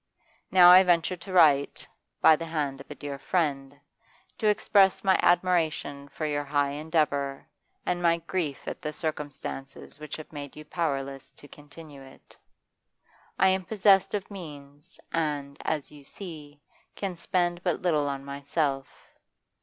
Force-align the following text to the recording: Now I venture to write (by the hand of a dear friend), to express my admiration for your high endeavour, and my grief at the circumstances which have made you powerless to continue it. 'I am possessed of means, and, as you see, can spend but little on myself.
Now 0.49 0.71
I 0.71 0.81
venture 0.81 1.15
to 1.15 1.31
write 1.31 1.87
(by 2.21 2.35
the 2.35 2.47
hand 2.47 2.81
of 2.81 2.89
a 2.89 2.95
dear 2.95 3.19
friend), 3.19 3.79
to 4.39 4.47
express 4.47 5.03
my 5.03 5.15
admiration 5.21 6.07
for 6.09 6.25
your 6.25 6.43
high 6.43 6.71
endeavour, 6.71 7.45
and 7.85 8.01
my 8.01 8.17
grief 8.17 8.67
at 8.67 8.81
the 8.81 8.93
circumstances 8.93 9.99
which 9.99 10.15
have 10.17 10.33
made 10.33 10.55
you 10.55 10.65
powerless 10.65 11.31
to 11.33 11.47
continue 11.47 12.01
it. 12.01 12.35
'I 13.37 13.47
am 13.49 13.63
possessed 13.63 14.15
of 14.15 14.31
means, 14.31 14.99
and, 15.13 15.55
as 15.61 15.91
you 15.91 16.03
see, 16.03 16.61
can 16.95 17.15
spend 17.15 17.61
but 17.61 17.83
little 17.83 18.09
on 18.09 18.25
myself. 18.25 18.87